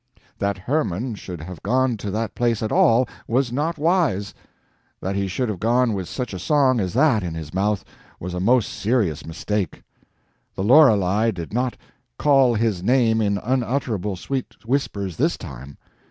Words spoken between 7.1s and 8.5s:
in his mouth was a